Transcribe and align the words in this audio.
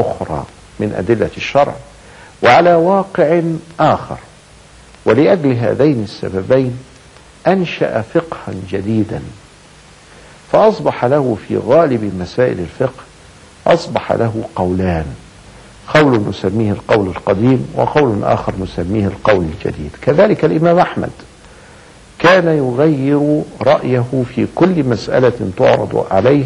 أخرى 0.00 0.44
من 0.80 0.94
أدلة 0.98 1.30
الشرع 1.36 1.74
وعلى 2.42 2.74
واقع 2.74 3.42
آخر. 3.80 4.18
ولأجل 5.06 5.52
هذين 5.52 6.02
السببين 6.02 6.78
أنشأ 7.46 8.00
فقها 8.00 8.54
جديدا 8.70 9.20
فأصبح 10.52 11.04
له 11.04 11.36
في 11.48 11.56
غالب 11.56 12.12
مسائل 12.20 12.58
الفقه 12.58 13.02
أصبح 13.66 14.12
له 14.12 14.44
قولان 14.56 15.06
قول 15.94 16.28
نسميه 16.28 16.72
القول 16.72 17.06
القديم 17.06 17.68
وقول 17.74 18.24
آخر 18.24 18.52
نسميه 18.60 19.06
القول 19.06 19.44
الجديد. 19.44 19.90
كذلك 20.02 20.44
الإمام 20.44 20.78
أحمد 20.78 21.10
كان 22.18 22.48
يغير 22.58 23.42
رأيه 23.62 24.24
في 24.34 24.46
كل 24.54 24.84
مسألة 24.84 25.50
تعرض 25.56 26.06
عليه 26.10 26.44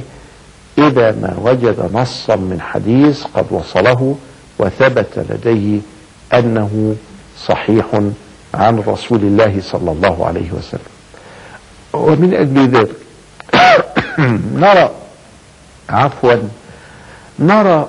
إذا 0.79 1.11
ما 1.11 1.37
وجد 1.43 1.91
نصا 1.93 2.37
من 2.37 2.61
حديث 2.61 3.25
قد 3.25 3.47
وصله 3.51 4.17
وثبت 4.59 5.27
لديه 5.31 5.81
أنه 6.35 6.97
صحيح 7.47 7.87
عن 8.55 8.79
رسول 8.79 9.19
الله 9.19 9.61
صلى 9.61 9.93
الله 9.93 10.27
عليه 10.27 10.53
وسلم. 10.53 10.99
ومن 11.93 12.35
أجل 12.35 12.69
ذلك 12.69 12.95
نرى 14.65 14.91
عفوا 15.89 16.35
نرى 17.39 17.89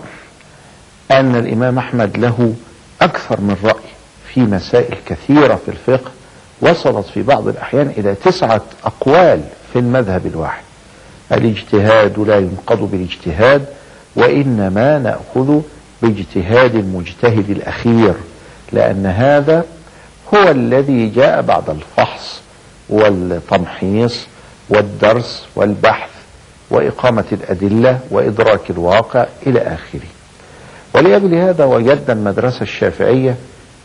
أن 1.12 1.36
الإمام 1.36 1.78
أحمد 1.78 2.18
له 2.18 2.54
أكثر 3.02 3.42
من 3.42 3.58
رأي 3.64 3.90
في 4.34 4.40
مسائل 4.40 4.98
كثيرة 5.06 5.56
في 5.66 5.72
الفقه 5.72 6.12
وصلت 6.62 7.06
في 7.08 7.22
بعض 7.22 7.48
الأحيان 7.48 7.94
إلى 7.98 8.16
تسعة 8.16 8.62
أقوال 8.86 9.44
في 9.74 9.80
المذهب 9.80 10.26
الواحد. 10.26 10.69
الاجتهاد 11.32 12.20
لا 12.20 12.38
ينقض 12.38 12.92
بالاجتهاد 12.92 13.66
وإنما 14.16 15.00
نأخذ 15.00 15.62
باجتهاد 16.02 16.76
المجتهد 16.76 17.50
الأخير 17.50 18.14
لأن 18.72 19.06
هذا 19.06 19.66
هو 20.34 20.52
الذي 20.52 21.10
جاء 21.10 21.42
بعد 21.42 21.70
الفحص 21.70 22.42
والتمحيص 22.90 24.28
والدرس 24.70 25.46
والبحث 25.56 26.10
وإقامة 26.70 27.26
الأدلة 27.32 28.00
وإدراك 28.12 28.70
الواقع 28.70 29.26
إلى 29.48 29.60
آخره. 29.60 30.08
ولأجل 30.96 31.36
هذا 31.36 31.66
وجدنا 31.66 32.14
المدرسة 32.14 32.62
الشافعية 32.62 33.36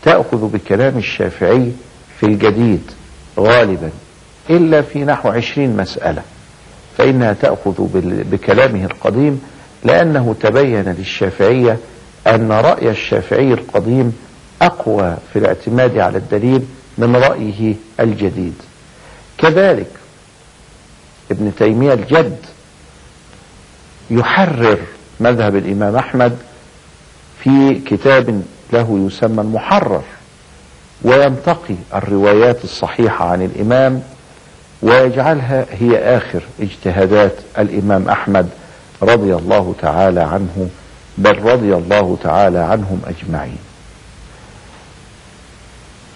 تأخذ 0.03 0.51
بكلام 0.51 0.97
الشافعي 0.97 1.71
في 2.19 2.25
الجديد 2.25 2.91
غالبا 3.39 3.89
إلا 4.49 4.81
في 4.81 5.03
نحو 5.03 5.29
عشرين 5.29 5.77
مسألة. 5.77 6.21
فإنها 6.97 7.33
تأخذ 7.33 7.73
بكلامه 8.31 8.85
القديم 8.85 9.41
لأنه 9.83 10.35
تبين 10.41 10.83
للشافعية 10.97 11.77
أن 12.27 12.51
رأي 12.51 12.89
الشافعي 12.89 13.53
القديم 13.53 14.13
أقوى 14.61 15.17
في 15.33 15.39
الاعتماد 15.39 15.97
على 15.97 16.17
الدليل 16.17 16.61
من 16.97 17.15
رأيه 17.15 17.75
الجديد. 17.99 18.53
كذلك 19.37 19.87
ابن 21.31 21.51
تيمية 21.59 21.93
الجد 21.93 22.37
يحرر 24.09 24.79
مذهب 25.19 25.55
الإمام 25.55 25.95
أحمد 25.95 26.37
في 27.43 27.81
كتاب 27.85 28.41
له 28.73 29.07
يسمى 29.07 29.41
المحرر 29.41 30.03
وينتقي 31.03 31.75
الروايات 31.95 32.63
الصحيحة 32.63 33.29
عن 33.31 33.41
الإمام 33.41 34.03
ويجعلها 34.81 35.65
هي 35.71 36.17
آخر 36.17 36.43
اجتهادات 36.59 37.35
الإمام 37.57 38.09
أحمد 38.09 38.49
رضي 39.01 39.35
الله 39.35 39.75
تعالى 39.81 40.21
عنه 40.21 40.69
بل 41.17 41.41
رضي 41.41 41.75
الله 41.75 42.17
تعالى 42.23 42.59
عنهم 42.59 43.01
أجمعين. 43.07 43.57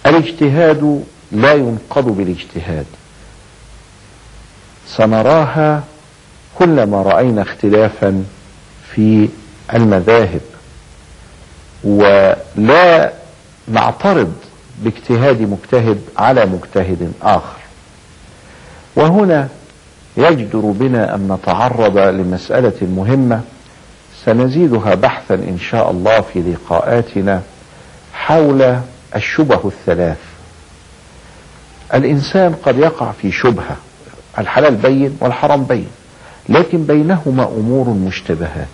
الاجتهاد 0.06 1.04
لا 1.32 1.52
ينقض 1.52 2.04
بالاجتهاد. 2.04 2.86
سنراها 4.88 5.84
كلما 6.58 7.02
رأينا 7.02 7.42
اختلافا 7.42 8.24
في 8.94 9.28
المذاهب. 9.74 10.40
ولا 11.84 13.12
نعترض 13.68 14.32
باجتهاد 14.78 15.40
مجتهد 15.42 16.00
على 16.18 16.46
مجتهد 16.46 17.12
آخر. 17.22 17.59
وهنا 18.96 19.48
يجدر 20.16 20.60
بنا 20.60 21.14
أن 21.14 21.32
نتعرض 21.32 21.98
لمسألة 21.98 22.86
مهمة. 22.86 23.40
سنزيدها 24.24 24.94
بحثا 24.94 25.34
إن 25.34 25.58
شاء 25.70 25.90
الله 25.90 26.20
في 26.20 26.40
لقاءاتنا 26.40 27.42
حول 28.12 28.76
الشبه 29.16 29.60
الثلاث. 29.64 30.18
الإنسان 31.94 32.54
قد 32.62 32.78
يقع 32.78 33.12
في 33.22 33.32
شبهة 33.32 33.76
الحلال 34.38 34.74
بين 34.74 35.18
والحرام 35.20 35.64
بين 35.64 35.88
لكن 36.48 36.84
بينهما 36.84 37.44
أمور 37.44 37.88
مشتبهات. 37.88 38.66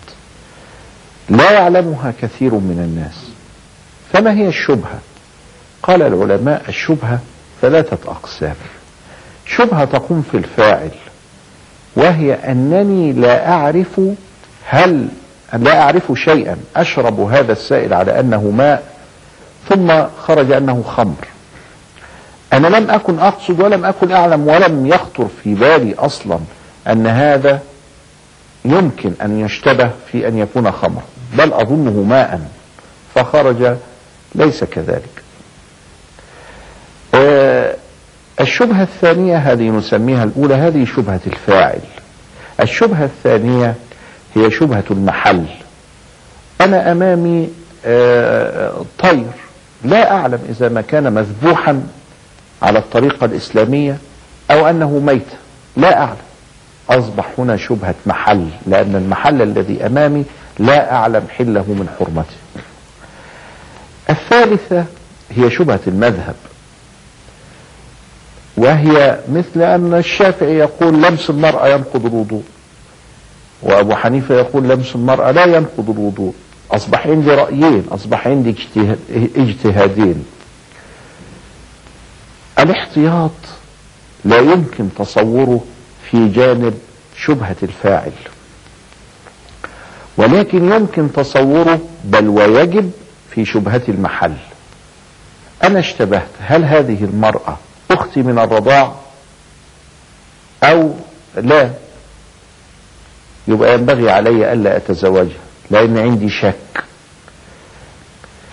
لا 1.29 1.51
يعلمها 1.51 2.13
كثير 2.21 2.53
من 2.53 2.79
الناس. 2.79 3.31
فما 4.13 4.31
هي 4.31 4.47
الشبهة؟ 4.47 4.99
قال 5.83 6.01
العلماء 6.01 6.63
الشبهة 6.69 7.19
ثلاثة 7.61 8.11
أقسام. 8.11 8.55
شبهة 9.47 9.85
تقوم 9.85 10.23
في 10.31 10.37
الفاعل 10.37 10.91
وهي 11.95 12.33
أنني 12.33 13.13
لا 13.13 13.51
أعرف 13.51 14.01
هل 14.65 15.07
لا 15.53 15.81
أعرف 15.81 16.11
شيئا 16.15 16.57
أشرب 16.75 17.19
هذا 17.19 17.51
السائل 17.51 17.93
على 17.93 18.19
أنه 18.19 18.41
ماء 18.57 18.83
ثم 19.69 20.03
خرج 20.17 20.51
أنه 20.51 20.83
خمر. 20.87 21.27
أنا 22.53 22.67
لم 22.67 22.89
أكن 22.89 23.19
أقصد 23.19 23.61
ولم 23.61 23.85
أكن 23.85 24.11
أعلم 24.11 24.47
ولم 24.47 24.87
يخطر 24.87 25.27
في 25.43 25.53
بالي 25.53 25.95
أصلا 25.95 26.39
أن 26.87 27.07
هذا 27.07 27.59
يمكن 28.65 29.13
أن 29.21 29.39
يشتبه 29.39 29.91
في 30.11 30.27
أن 30.27 30.37
يكون 30.37 30.71
خمر 30.71 31.01
بل 31.37 31.53
أظنه 31.53 32.03
ماء 32.09 32.41
فخرج 33.15 33.75
ليس 34.35 34.63
كذلك. 34.63 35.23
الشبهة 38.47 38.83
الثانية 38.83 39.37
هذه 39.37 39.69
نسميها 39.69 40.23
الأولى 40.23 40.55
هذه 40.55 40.85
شبهة 40.85 41.19
الفاعل. 41.27 41.79
الشبهة 42.59 43.03
الثانية 43.03 43.75
هي 44.35 44.51
شبهة 44.51 44.83
المحل. 44.91 45.45
أنا 46.61 46.91
أمامي 46.91 47.49
آه 47.85 48.73
طير. 48.99 49.25
لا 49.83 50.11
أعلم 50.11 50.39
إذا 50.49 50.69
ما 50.69 50.81
كان 50.81 51.13
مذبوحا 51.13 51.83
على 52.61 52.79
الطريقة 52.79 53.25
الإسلامية 53.25 53.97
أو 54.51 54.67
أنه 54.69 54.99
ميت. 54.99 55.27
لا 55.77 55.99
أعلم. 55.99 56.17
أصبح 56.89 57.25
هنا 57.37 57.57
شبهة 57.57 57.95
محل 58.05 58.49
لأن 58.67 58.95
المحل 58.95 59.41
الذي 59.41 59.85
أمامي 59.85 60.25
لا 60.59 60.93
أعلم 60.93 61.27
حله 61.37 61.65
من 61.67 61.89
حرمته. 61.99 62.37
الثالثة 64.09 64.85
هي 65.31 65.49
شبهة 65.51 65.79
المذهب. 65.87 66.35
وهي 68.57 69.19
مثل 69.31 69.61
أن 69.61 69.93
الشافعي 69.93 70.55
يقول 70.57 70.93
لمس 71.03 71.29
المرأة 71.29 71.67
ينقض 71.67 72.05
الوضوء 72.05 72.43
وأبو 73.63 73.95
حنيفة 73.95 74.35
يقول 74.35 74.63
لمس 74.69 74.95
المرأة 74.95 75.31
لا 75.31 75.45
ينقض 75.45 75.89
الوضوء. 75.89 76.33
أصبح 76.71 77.07
عندي 77.07 77.29
رأيين 77.31 77.83
أصبح 77.91 78.27
عندي 78.27 78.55
اجتهادين. 79.37 80.25
الاحتياط 82.59 83.31
لا 84.25 84.37
يمكن 84.39 84.89
تصوره 84.97 85.63
في 86.11 86.27
جانب 86.27 86.73
شبهة 87.17 87.55
الفاعل 87.63 88.11
ولكن 90.17 90.71
يمكن 90.71 91.11
تصوره 91.13 91.79
بل 92.03 92.27
ويجب 92.27 92.91
في 93.31 93.45
شبهة 93.45 93.81
المحل. 93.89 94.33
أنا 95.63 95.79
اشتبهت 95.79 96.29
هل 96.39 96.65
هذه 96.65 97.03
المرأة 97.03 97.57
أختي 97.91 98.21
من 98.21 98.39
الرضاع 98.39 98.93
أو 100.63 100.93
لا. 101.35 101.69
يبقى 103.47 103.73
ينبغي 103.73 104.11
علي 104.11 104.53
ألا 104.53 104.77
أتزوجها 104.77 105.37
لأن 105.71 105.97
عندي 105.97 106.29
شك. 106.29 106.83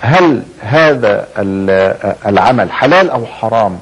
هل 0.00 0.42
هذا 0.60 1.28
العمل 2.26 2.72
حلال 2.72 3.10
أو 3.10 3.26
حرام؟ 3.26 3.78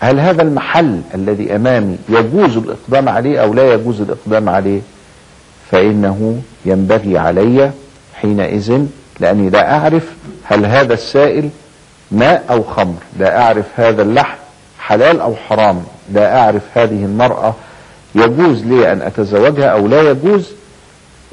هل 0.00 0.20
هذا 0.20 0.42
المحل 0.42 1.02
الذي 1.14 1.56
أمامي 1.56 1.98
يجوز 2.08 2.56
الإقدام 2.56 3.08
عليه 3.08 3.42
أو 3.42 3.54
لا 3.54 3.74
يجوز 3.74 4.00
الإقدام 4.00 4.48
عليه؟ 4.48 4.80
فإنه 5.70 6.42
ينبغي 6.64 7.18
علي 7.18 7.70
حينئذ 8.14 8.86
لأني 9.20 9.50
لا 9.50 9.76
أعرف 9.78 10.12
هل 10.44 10.66
هذا 10.66 10.94
السائل 10.94 11.50
ماء 12.10 12.44
أو 12.50 12.62
خمر. 12.62 12.98
لا 13.18 13.42
أعرف 13.42 13.66
هذا 13.76 14.02
اللحم 14.02 14.41
حلال 14.86 15.20
أو 15.20 15.34
حرام 15.36 15.84
لا 16.12 16.38
أعرف 16.38 16.62
هذه 16.74 17.04
المرأة 17.04 17.54
يجوز 18.14 18.62
لي 18.62 18.92
أن 18.92 19.02
أتزوجها 19.02 19.66
أو 19.66 19.86
لا 19.86 20.10
يجوز؟ 20.10 20.52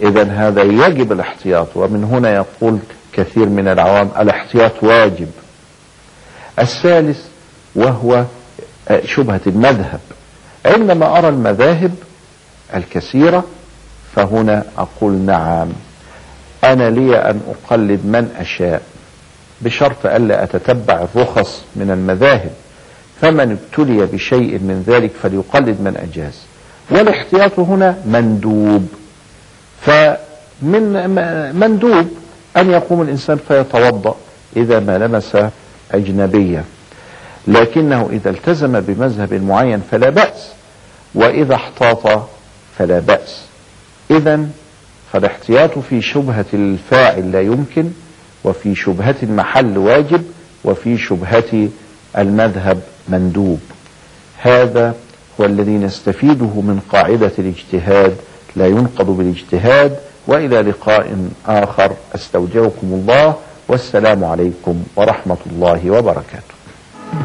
إذا 0.01 0.23
هذا 0.23 0.61
يجب 0.61 1.11
الاحتياط 1.11 1.67
ومن 1.75 2.03
هنا 2.03 2.33
يقول 2.35 2.79
كثير 3.13 3.45
من 3.45 3.67
العوام 3.67 4.09
الاحتياط 4.19 4.71
واجب. 4.83 5.27
الثالث 6.59 7.19
وهو 7.75 8.23
شبهة 9.05 9.41
المذهب. 9.47 9.99
عندما 10.65 11.17
أرى 11.17 11.29
المذاهب 11.29 11.91
الكثيرة 12.75 13.43
فهنا 14.15 14.63
أقول 14.77 15.11
نعم 15.13 15.69
أنا 16.63 16.89
لي 16.89 17.17
أن 17.17 17.41
أقلد 17.49 18.05
من 18.05 18.35
أشاء 18.39 18.81
بشرط 19.61 20.05
ألا 20.05 20.43
أتتبع 20.43 21.05
الرخص 21.15 21.63
من 21.75 21.91
المذاهب. 21.91 22.51
فمن 23.21 23.57
ابتلي 23.57 24.05
بشيء 24.05 24.59
من 24.59 24.83
ذلك 24.87 25.11
فليقلد 25.23 25.81
من 25.81 25.97
أجاز. 25.97 26.39
والاحتياط 26.91 27.59
هنا 27.59 27.97
مندوب. 28.05 28.87
فمن 29.81 31.09
مندوب 31.59 32.07
أن 32.57 32.71
يقوم 32.71 33.01
الإنسان 33.01 33.39
فيتوضأ 33.47 34.15
إذا 34.57 34.79
ما 34.79 34.97
لمس 34.97 35.37
أجنبيا 35.91 36.63
لكنه 37.47 38.09
إذا 38.11 38.29
التزم 38.29 38.79
بمذهب 38.79 39.33
معين 39.33 39.81
فلا 39.91 40.09
بأس 40.09 40.51
وإذا 41.15 41.55
احتاط 41.55 42.27
فلا 42.77 42.99
بأس. 42.99 43.41
إذا 44.11 44.45
فالاحتياط 45.13 45.79
في 45.79 46.01
شبهة 46.01 46.45
الفاعل 46.53 47.31
لا 47.31 47.41
يمكن 47.41 47.91
وفي 48.43 48.75
شبهة 48.75 49.15
المحل 49.23 49.77
واجب 49.77 50.23
وفي 50.63 50.97
شبهة 50.97 51.69
المذهب 52.17 52.81
مندوب. 53.11 53.59
هذا 54.37 54.95
هو 55.41 55.45
الذي 55.45 55.77
نستفيده 55.77 56.45
من 56.45 56.79
قاعدة 56.91 57.31
الاجتهاد. 57.39 58.15
لا 58.55 58.67
ينقض 58.67 59.05
بالاجتهاد 59.05 59.99
وإلى 60.27 60.61
لقاء 60.61 61.29
آخر. 61.47 61.91
أستودعكم 62.15 62.87
الله 62.87 63.35
والسلام 63.67 64.23
عليكم 64.23 64.83
ورحمة 64.95 65.37
الله 65.51 65.91
وبركاته. 65.91 66.58